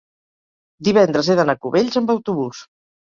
[0.87, 2.65] divendres he d'anar a Cubells amb autobús.